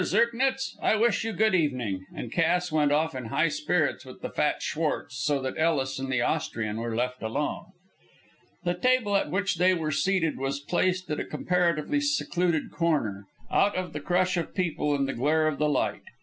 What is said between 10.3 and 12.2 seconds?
was placed at a comparatively